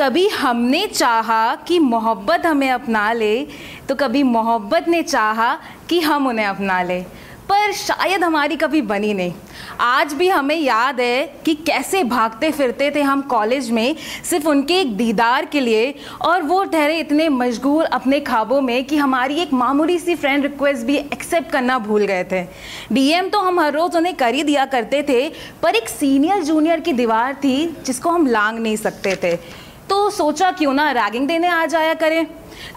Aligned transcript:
कभी 0.00 0.28
हमने 0.28 0.86
चाहा 0.86 1.54
कि 1.68 1.78
मोहब्बत 1.78 2.46
हमें 2.46 2.70
अपना 2.70 3.12
ले 3.12 3.46
तो 3.88 3.94
कभी 3.94 4.22
मोहब्बत 4.22 4.88
ने 4.88 5.02
चाहा 5.02 5.54
कि 5.88 6.00
हम 6.00 6.26
उन्हें 6.26 6.46
अपना 6.46 6.82
ले। 6.82 7.00
पर 7.50 7.72
शायद 7.72 8.24
हमारी 8.24 8.56
कभी 8.56 8.80
बनी 8.82 9.12
नहीं। 9.14 9.32
आज 9.80 10.12
भी 10.12 10.28
हमें 10.28 10.56
याद 10.56 11.00
है 11.00 11.26
कि 11.44 11.54
कैसे 11.54 12.02
भागते 12.04 12.50
फिरते 12.50 12.90
थे 12.90 13.02
हम 13.02 13.22
कॉलेज 13.22 13.70
में, 13.70 13.96
सिर्फ़ 14.24 14.48
उनके 14.48 14.80
एक 14.80 14.96
दीदार 14.96 15.44
के 15.44 15.60
लिए, 15.60 15.94
और 16.22 16.42
वो 16.42 16.62
ठहरे 16.64 16.98
इतने 16.98 17.28
मशगूल 17.28 17.84
अपने 17.84 18.20
ख्वाबों 18.20 18.60
में 18.60 18.84
कि 18.84 18.96
हमारी 18.96 19.34
एक 19.34 19.52
मामूली 19.52 19.98
सी 19.98 20.14
फ्रेंड 20.14 20.42
रिक्वेस्ट 20.42 20.86
भी 20.86 20.96
एक्सेप्ट 20.96 21.50
करना 21.50 21.78
भूल 21.78 22.04
गए 22.04 22.24
थे। 22.24 22.42
डीएम 22.92 23.28
तो 23.28 23.40
हम 23.40 23.60
हर 23.60 23.72
रोज़ 23.72 23.96
उन्हें 23.96 24.14
कर 24.14 24.34
ही 24.34 24.42
दिया 24.42 24.64
करते 24.66 25.02
थे, 25.02 25.28
पर 25.62 25.74
एक 25.74 25.88
सीनियर 25.88 26.42
जूनियर 26.42 26.80
की 26.80 26.92
दीवार 26.92 27.34
थी 27.34 27.76
जिसको 27.86 28.10
हम 28.10 28.26
लांग 28.26 28.58
नहीं 28.58 28.76
सकते 28.76 29.16
थे। 29.22 29.38
तो 29.90 30.10
सोचा 30.10 30.50
क्यों 30.52 30.72
ना 30.74 30.90
रैगिंग 30.92 31.26
देने 31.28 31.48
आ 31.48 31.64
जाया 31.66 31.94
करें। 31.94 32.26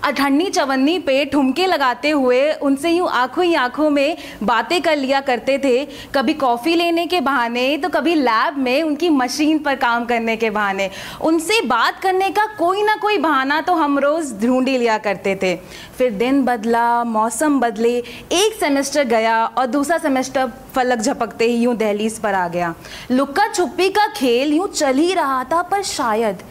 अठन्नी 0.04 0.46
चवन्नी 0.48 0.98
पे 1.00 1.24
ठुमके 1.26 1.66
लगाते 1.66 2.10
हुए 2.10 2.52
उनसे 2.62 2.90
यूँ 2.90 3.08
आँखों 3.10 3.44
ही 3.46 3.54
आँखों 3.56 3.90
में 3.90 4.18
बातें 4.44 4.82
कर 4.82 4.96
लिया 4.98 5.20
करते 5.22 5.58
थे। 5.58 5.86
कभी 6.16 6.34
कॉफ़ी 6.34 6.76
लेने 6.76 7.06
के 7.08 7.20
बहाने 7.22 7.66
तो 7.78 7.90
कभी 7.90 8.14
लैब 8.16 8.58
में 8.58 8.82
उनकी 8.84 9.10
मशीन 9.10 9.60
पर 9.60 9.76
काम 9.76 10.06
करने 10.06 10.36
के 10.38 10.50
बहाने। 10.50 10.90
उनसे 11.22 11.60
बात 11.62 12.00
करने 12.02 12.30
का 12.30 12.46
कोई 12.58 12.84
ना 12.84 12.96
कोई 12.96 13.18
बहाना 13.18 13.60
तो 13.62 13.74
हम 13.74 14.00
रोज़ 14.00 14.34
ढूंढ 14.46 14.70
लिया 14.70 14.98
करते 15.00 15.36
थे। 15.44 15.56
फिर 15.98 16.12
दिन 16.14 16.44
बदला, 16.46 17.04
मौसम 17.04 17.60
बदले, 17.60 17.98
एक 17.98 18.54
सेमेस्टर 18.60 19.04
गया 19.06 19.44
और 19.48 19.66
दूसरा 19.68 19.98
सेमेस्टर 19.98 20.52
फलक 20.76 21.00
झपकते 21.00 21.46
ही 21.46 21.58
यूँ 21.58 21.76
दहलीज 21.76 22.20
पर 22.20 22.34
आ 22.34 22.48
गया। 22.48 22.74
लुक्का 23.12 23.48
छुप्पी 23.48 23.90
का 23.90 24.08
खेल 24.10 24.54
यूँ 24.54 24.68
चल 24.70 24.98
ही 24.98 25.14
रहा 25.14 25.44
था, 25.44 25.62
पर 25.62 25.82
शायद 25.84 26.44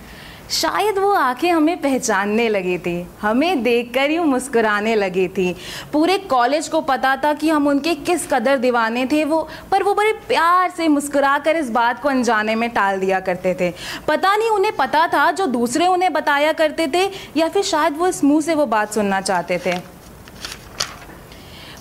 शायद 0.52 0.98
वो 0.98 1.10
आँखें 1.12 1.50
हमें 1.50 1.80
पहचानने 1.80 2.48
लगी 2.48 2.76
थी, 2.78 3.06
हमें 3.20 3.62
देखकर 3.62 4.10
यूँ 4.10 4.24
मुस्कुराने 4.26 4.94
लगी 4.94 5.26
थी। 5.28 5.54
पूरे 5.92 6.16
कॉलेज 6.20 6.68
को 6.68 6.80
पता 6.80 7.14
था 7.16 7.32
कि 7.34 7.48
हम 7.50 7.66
उनके 7.68 7.94
किस 7.96 8.26
कदर 8.26 8.58
दीवाने 8.58 9.04
थे 9.06 9.24
वो, 9.24 9.40
पर 9.70 9.82
वो 9.82 9.94
बड़े 9.94 10.12
प्यार 10.28 10.70
से 10.70 10.88
मुस्कुरा 10.88 11.38
कर 11.38 11.56
इस 11.56 11.70
बात 11.70 12.02
को 12.02 12.08
अनजाने 12.08 12.54
में 12.54 12.68
टाल 12.70 13.00
दिया 13.00 13.20
करते 13.20 13.54
थे। 13.60 13.72
पता 14.08 14.36
नहीं 14.36 14.50
उन्हें 14.50 14.76
पता 14.76 15.06
था 15.08 15.30
जो 15.30 15.46
दूसरे 15.48 15.86
उन्हें 15.86 16.12
बताया 16.12 16.52
करते 16.52 16.86
थे, 16.86 17.08
या 17.36 17.48
फिर 17.48 17.62
शायद 17.62 17.96
वो 17.96 18.08
इस 18.08 18.22
मुँह 18.24 18.40
से 18.40 18.54
वो 18.54 18.66
बात 18.66 18.94
सुनना 18.94 19.20
चाहते 19.20 19.58
थे। 19.66 19.80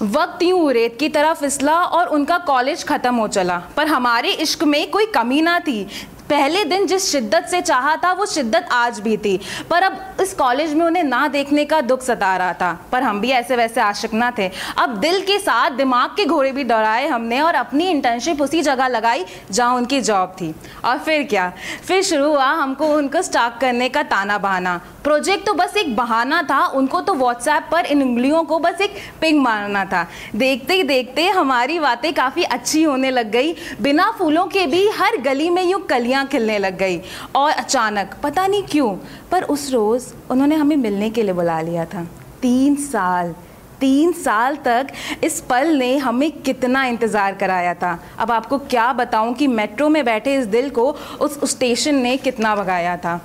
वक्त 0.04 0.42
यूँ 0.44 0.72
रेत 0.74 0.96
की 1.00 1.08
तरह 1.10 1.34
फिसला 1.34 1.74
और 1.76 2.08
उनका 2.10 2.38
कॉलेज 2.38 2.84
ख़त्म 2.84 3.16
हो 3.16 3.28
चला, 3.28 3.58
पर 3.78 3.88
हमारे 3.88 4.32
इश्क 4.36 4.64
में 4.64 4.90
कोई 4.92 5.06
कमी 5.08 5.42
ना 5.42 5.60
थी। 5.60 5.88
पहले 6.32 6.64
दिन 6.64 6.86
जिस 6.88 7.12
शिद्दत 7.12 7.48
से 7.52 7.62
चाहा 7.62 7.96
था, 7.96 8.12
वो 8.14 8.26
शिद्दत 8.26 8.70
आज 8.72 9.00
भी 9.00 9.18
थी। 9.18 9.40
पर 9.70 9.84
अब 9.84 10.18
इस 10.22 10.34
कॉलेज 10.34 10.74
में 10.74 10.86
उन्हें 10.86 11.04
ना 11.04 11.28
देखने 11.28 11.66
का 11.66 11.82
दुख 11.82 12.02
सता 12.02 12.38
रहा 12.38 12.54
था। 12.54 12.86
पर 12.92 13.04
हम 13.04 13.20
भी 13.22 13.30
ऐसे 13.30 13.56
वैसे 13.56 13.82
आशिक 13.82 14.14
ना 14.14 14.32
थे। 14.40 14.50
अब 14.78 14.90
दिल 14.90 15.22
के 15.22 15.40
साथ, 15.40 15.72
दिमाग 15.72 16.10
के 16.10 16.26
घोड़े 16.26 16.52
भी 16.52 16.64
दौड़ाए 16.64 17.08
हमने 17.08 17.42
और 17.42 17.56
अपनी 17.56 17.90
इंटर्नशिप 17.90 18.42
उसी 18.42 18.62
जगह 18.62 18.88
लगाई 18.88 19.26
जहाँ 19.52 19.76
उनकी 19.76 20.02
जॉब 20.02 20.30
थी। 20.30 20.56
और 20.86 20.98
फिर 20.98 21.24
क्या? 21.24 21.52
फिर 21.88 22.04
शुरू 22.04 22.28
हुआ 22.28 22.46
हमको 22.46 22.88
उनको 22.88 23.22
स्टाक 23.22 23.58
करने 23.62 23.90
का 23.90 24.04
ताना 24.04 24.38
बहाना। 24.38 24.82
प्रोजेक्ट 25.04 25.46
तो 25.46 25.54
बस 25.54 25.78
एक 25.78 25.96
बहाना 25.96 26.42
था, 26.44 26.66
उनको 26.66 27.02
तो 27.02 27.14
व्हाट्सएप 27.14 27.68
पर 27.72 27.86
इन 27.86 28.02
उंगलियों 28.04 28.44
को 28.44 28.60
बस 28.60 28.82
एक 28.82 28.96
पिंग 29.22 29.42
मारना 29.42 29.86
था। 29.86 30.08
देखते 30.36 30.74
ही 30.74 30.84
देखते 30.84 31.28
हमारी 31.28 31.80
बातें 31.80 32.14
काफ़ी 32.14 32.44
अच्छी 32.44 32.84
होने 32.84 33.12
लग 33.12 33.32
गई। 33.32 33.56
बिना 33.82 34.12
फूलों 34.20 34.46
के 34.46 34.66
भी 34.68 34.88
हर 34.90 35.18
गली 35.18 35.50
में 35.50 35.64
यूँ 35.64 35.82
कलियाँ 35.82 36.21
कलियाँ 36.22 36.28
खिलने 36.28 36.58
लग 36.60 36.78
गई 36.78 37.02
और 37.36 37.52
अचानक, 37.52 38.16
पता 38.24 38.48
नहीं 38.48 38.64
क्यों, 38.64 38.96
पर 39.32 39.44
उस 39.44 39.72
रोज़ 39.72 40.14
उन्होंने 40.32 40.56
हमें 40.56 40.76
मिलने 40.78 41.10
के 41.10 41.24
लिए 41.24 41.34
बुला 41.34 41.62
लिया 41.62 41.86
था। 41.86 42.08
तीन 42.42 42.76
साल 42.76 43.34
तीन 43.82 44.12
साल 44.14 44.56
तक 44.56 44.88
इस 45.24 45.40
पल 45.42 45.68
ने 45.68 45.98
हमें 45.98 46.32
कितना 46.42 46.84
इंतज़ार 46.86 47.36
कराया 47.36 47.74
था। 47.74 47.98
अब 48.20 48.32
आपको 48.32 48.58
क्या 48.60 48.92
बताऊँ 48.94 49.34
कि 49.34 49.48
मेट्रो 49.48 49.88
में 49.90 50.04
बैठे 50.06 50.36
इस 50.38 50.46
दिल 50.46 50.70
को, 50.70 50.92
उस 51.22 51.40
स्टेशन 51.52 51.96
ने 51.96 52.16
कितना 52.18 52.56
भगाया 52.56 52.96
था। 52.98 53.16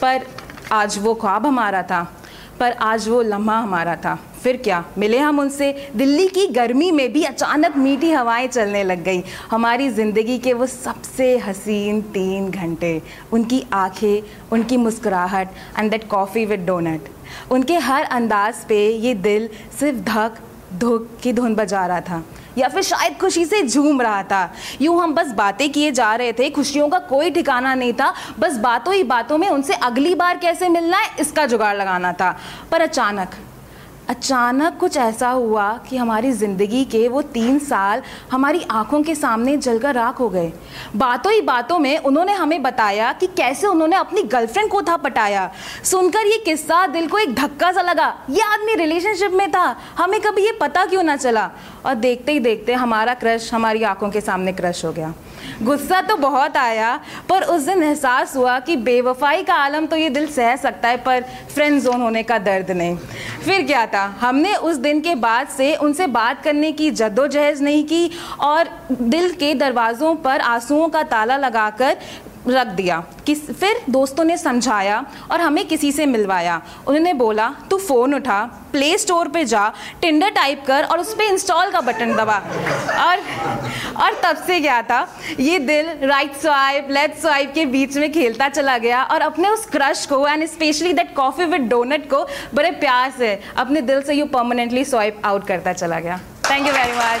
पर 0.00 0.26
आज 0.72 0.98
वो 0.98 1.14
ख्वाब 1.14 1.46
हमारा 1.46 1.82
था, 1.82 2.02
पर 2.60 2.72
आज 2.72 3.08
वो 3.08 3.22
लम्हा 3.22 3.58
हमारा 3.58 3.96
था। 3.96 4.18
फिर 4.44 4.56
क्या? 4.56 4.84
मिले 4.98 5.18
हम 5.18 5.38
उनसे। 5.38 5.70
दिल्ली 5.96 6.26
की 6.28 6.46
गर्मी 6.46 6.90
में 6.90 7.12
भी 7.12 7.22
अचानक 7.24 7.76
मीठी 7.76 8.10
हवाएँ 8.10 8.48
चलने 8.48 8.82
लग 8.84 9.02
गई। 9.04 9.22
हमारी 9.50 9.88
ज़िंदगी 9.90 10.38
के 10.38 10.52
वो 10.52 10.66
सबसे 10.66 11.36
हसीन 11.38 12.00
तीन 12.12 12.50
घंटे। 12.50 13.00
उनकी 13.32 13.64
आँखें, 13.72 14.22
उनकी 14.52 14.76
मुस्कुराहट 14.76 15.48
and 15.78 15.90
that 15.90 16.08
coffee 16.08 16.44
with 16.44 16.66
donut 16.66 17.08
उनके 17.50 17.76
हर 17.78 18.04
अंदाज 18.04 18.64
पे 18.64 18.76
ये 18.88 19.14
दिल 19.14 19.48
सिर्फ़ 19.80 19.98
धक, 20.00 20.36
धुक 20.74 21.08
की 21.22 21.32
धुन 21.32 21.54
बजा 21.54 21.86
रहा 21.86 22.00
था। 22.00 22.22
या 22.58 22.68
फिर 22.68 22.82
शायद 22.82 23.16
खुशी 23.18 23.44
से 23.44 23.62
झूम 23.62 24.00
रहा 24.02 24.22
था। 24.22 24.52
यूँ 24.82 25.00
हम 25.02 25.14
बस 25.14 25.30
बातें 25.32 25.70
किए 25.72 25.90
जा 25.92 26.14
रहे 26.14 26.32
थे। 26.32 26.50
खुशियों 26.50 26.88
का 26.88 26.98
कोई 26.98 27.30
ठिकाना 27.30 27.74
नहीं 27.74 27.92
था। 27.92 28.12
बस 28.38 28.56
बातों 28.58 28.94
ही 28.94 29.02
बातों 29.04 29.38
में 29.38 29.48
उनसे 29.48 29.74
अगली 29.82 30.14
बार 30.14 30.38
कैसे 30.38 30.68
मिलना 30.68 30.98
है, 30.98 31.10
इसका 31.20 31.46
जुगाड़ 31.46 31.76
लगाना 31.76 32.12
था। 32.12 32.36
पर 32.70 32.80
अचानक 32.80 33.34
अचानक 34.08 34.76
कुछ 34.80 34.96
ऐसा 34.96 35.28
हुआ 35.28 35.66
कि 35.88 35.96
हमारी 35.96 36.32
ज़िंदगी 36.32 36.84
के 36.84 37.06
वो 37.08 37.20
तीन 37.22 37.58
साल 37.58 38.02
हमारी 38.32 38.60
आँखों 38.70 39.02
के 39.02 39.14
सामने 39.14 39.56
जलकर 39.56 39.94
राख 39.94 40.20
हो 40.20 40.28
गए। 40.28 40.52
बातों 40.96 41.32
ही 41.32 41.40
बातों 41.40 41.78
में 41.78 41.98
उन्होंने 41.98 42.32
हमें 42.32 42.62
बताया 42.62 43.12
कि 43.12 43.26
कैसे 43.26 43.66
उन्होंने 43.66 43.96
अपनी 43.96 44.22
गर्लफ्रेंड 44.22 44.70
को 44.70 44.82
था 44.82 44.96
पटाया। 44.96 45.50
सुनकर 45.84 46.26
ये 46.26 46.38
किस्सा 46.38 46.86
दिल 46.86 47.08
को 47.08 47.18
एक 47.18 47.34
धक्का 47.34 47.72
सा 47.72 47.82
लगा। 47.82 48.14
ये 48.30 48.42
आदमी 48.42 48.74
रिलेशनशिप 48.74 49.32
में 49.32 49.50
था। 49.50 49.64
हमें 49.98 50.20
कभी 50.20 50.44
ये 50.44 50.52
पता 50.52 50.84
क्यों 50.86 51.02
ना 51.02 51.16
चला? 51.16 51.50
और 51.86 51.94
देखते 51.94 52.32
ही 52.32 52.40
देखते 52.40 52.72
हमारा 52.72 53.14
क्रश 53.14 53.52
हमारी 53.54 53.82
आँखों 53.82 54.10
के 54.10 54.20
सामने 54.20 54.52
क्रश 54.52 54.84
हो 54.84 54.92
गया। 54.92 55.12
गुस्सा 55.62 56.00
तो 56.00 56.16
बहुत 56.16 56.56
आया, 56.56 56.98
पर 57.28 57.42
उस 57.44 57.62
दिन 57.62 57.82
एहसास 57.82 58.36
हुआ 58.36 58.58
कि 58.60 58.76
बेवफाई 58.78 59.42
का 59.42 59.54
आलम 59.54 59.86
तो 59.86 59.96
ये 59.96 60.08
दिल 60.10 60.26
सह 60.32 60.54
सकता 60.56 60.88
है, 60.88 60.96
पर 60.96 61.22
फ्रेंड 61.54 61.80
जोन 61.82 62.02
होने 62.02 62.22
का 62.22 62.38
दर्द 62.40 62.70
नहीं। 62.70 62.96
फिर 63.44 63.62
क्या 63.62 63.86
था? 63.86 64.04
हमने 64.20 64.54
उस 64.56 64.76
दिन 64.78 65.00
के 65.00 65.14
बाद 65.16 65.48
से 65.48 65.74
उनसे 65.76 66.06
बात 66.08 66.42
करने 66.44 66.72
की 66.72 66.90
जद्दोजहद 66.92 67.60
नहीं 67.60 67.84
की 67.84 68.10
और 68.40 68.68
दिल 68.92 69.30
के 69.32 69.54
दरवाज़ों 69.54 70.14
पर 70.16 70.40
आंसुओं 70.42 70.88
का 70.88 71.02
ताला 71.04 71.36
लगाकर 71.36 71.96
रख 72.48 72.66
दिया। 72.66 73.02
कि 73.26 73.34
फिर 73.34 73.80
दोस्तों 73.90 74.24
ने 74.24 74.36
समझाया 74.38 75.04
और 75.30 75.40
हमें 75.40 75.66
किसी 75.68 75.92
से 75.92 76.06
मिलवाया। 76.06 76.60
उन्होंने 76.86 77.12
बोला, 77.12 77.48
तू 77.70 77.78
फ़ोन 77.78 78.14
उठा, 78.14 78.42
प्ले 78.72 78.98
स्टोर 78.98 79.28
पे 79.28 79.44
जा, 79.44 79.72
टिंडर 80.00 80.30
टाइप 80.30 80.64
कर 80.66 80.84
और 80.84 80.98
उस 80.98 81.14
पर 81.14 81.22
इंस्टॉल 81.22 81.70
का 81.70 81.80
बटन 81.80 82.14
दबा। 82.16 82.36
और 83.04 83.22
और 83.96 84.20
तब 84.22 84.36
से 84.36 84.60
क्या 84.60 84.82
था? 84.82 85.00
ये 85.40 85.58
दिल 85.58 85.86
राइट 86.02 86.36
स्वाइप 86.36 86.88
लेफ़्ट 86.90 87.20
स्वाइप 87.20 87.52
के 87.54 87.66
बीच 87.66 87.96
में 87.96 88.12
खेलता 88.12 88.48
चला 88.48 88.78
गया 88.78 89.02
और 89.02 89.20
अपने 89.20 89.48
उस 89.48 89.66
क्रश 89.66 90.06
को 90.06 90.26
and 90.28 90.46
specially 90.46 90.92
that 90.92 91.14
coffee 91.16 91.44
with 91.44 91.60
donut 91.60 92.10
को 92.10 92.26
बड़े 92.54 92.70
प्यार 92.70 93.12
से 93.18 93.40
अपने 93.56 93.80
दिल 93.80 94.02
से 94.02 94.14
यू 94.14 94.26
परमानेंटली 94.26 94.84
स्वाइप 94.84 95.22
आउट 95.24 95.46
करता 95.46 95.72
चला 95.72 96.00
गया। 96.00 96.20
Thank 96.50 96.66
you 96.66 96.72
very 96.72 96.92
much 96.92 97.20